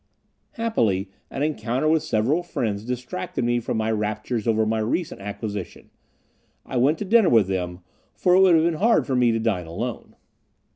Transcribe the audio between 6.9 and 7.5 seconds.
to dinner with